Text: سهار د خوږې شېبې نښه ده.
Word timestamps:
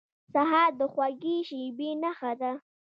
سهار 0.33 0.71
د 0.79 0.81
خوږې 0.93 1.35
شېبې 1.47 1.89
نښه 2.01 2.31
ده. 2.41 2.51